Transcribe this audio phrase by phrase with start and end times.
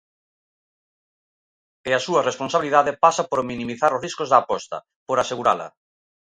[1.89, 4.77] E a súa responsabilidade pasa por minimizar os riscos da aposta,
[5.07, 5.67] por asegurala.